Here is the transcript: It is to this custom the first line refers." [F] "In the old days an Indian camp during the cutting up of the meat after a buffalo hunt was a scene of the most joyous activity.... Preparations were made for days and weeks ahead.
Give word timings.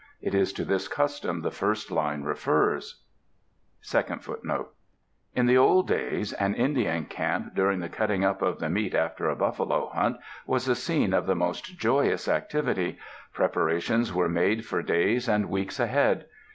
It 0.19 0.33
is 0.33 0.51
to 0.53 0.65
this 0.65 0.87
custom 0.87 1.41
the 1.41 1.51
first 1.51 1.91
line 1.91 2.23
refers." 2.23 3.03
[F] 3.83 4.19
"In 5.35 5.45
the 5.45 5.57
old 5.59 5.87
days 5.87 6.33
an 6.33 6.55
Indian 6.55 7.05
camp 7.05 7.53
during 7.53 7.81
the 7.81 7.87
cutting 7.87 8.25
up 8.25 8.41
of 8.41 8.57
the 8.57 8.67
meat 8.71 8.95
after 8.95 9.29
a 9.29 9.35
buffalo 9.35 9.89
hunt 9.93 10.17
was 10.47 10.67
a 10.67 10.73
scene 10.73 11.13
of 11.13 11.27
the 11.27 11.35
most 11.35 11.77
joyous 11.77 12.27
activity.... 12.27 12.97
Preparations 13.31 14.11
were 14.11 14.27
made 14.27 14.65
for 14.65 14.81
days 14.81 15.29
and 15.29 15.51
weeks 15.51 15.79
ahead. 15.79 16.25